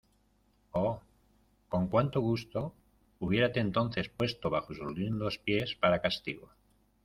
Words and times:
¡oh, 0.71 0.99
con 1.69 1.87
cuánto 1.87 2.21
gusto 2.21 2.73
hubiérate 3.19 3.59
entonces 3.59 4.09
puesto 4.09 4.49
bajo 4.49 4.73
sus 4.73 4.97
lindos 4.97 5.37
pies 5.37 5.75
para 5.79 6.01
castigo! 6.01 6.51